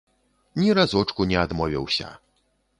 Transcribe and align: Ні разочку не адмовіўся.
Ні 0.61 0.69
разочку 0.79 1.29
не 1.33 1.39
адмовіўся. 1.45 2.13